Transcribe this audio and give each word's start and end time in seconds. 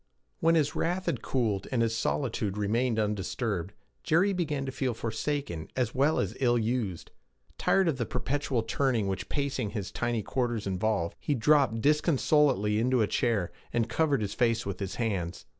When 0.39 0.55
his 0.55 0.73
wrath 0.73 1.05
had 1.05 1.21
cooled 1.21 1.67
and 1.71 1.83
his 1.83 1.95
solitude 1.95 2.57
remained 2.57 2.97
undisturbed, 2.97 3.71
Jerry 4.01 4.33
began 4.33 4.65
to 4.65 4.71
feel 4.71 4.95
forsaken 4.95 5.67
as 5.75 5.93
well 5.93 6.17
as 6.17 6.35
ill 6.39 6.57
used. 6.57 7.11
Tired 7.59 7.87
of 7.87 7.99
the 7.99 8.07
perpetual 8.07 8.63
turning 8.63 9.05
which 9.07 9.29
pacing 9.29 9.69
his 9.69 9.91
tiny 9.91 10.23
quarters 10.23 10.65
involved, 10.65 11.17
he 11.19 11.35
dropped 11.35 11.81
disconsolately 11.81 12.79
into 12.79 13.03
a 13.03 13.05
chair, 13.07 13.51
and 13.71 13.87
covered 13.89 14.21
his 14.21 14.33
face 14.33 14.65
with 14.65 14.79
his 14.79 14.95
hands. 14.95 15.45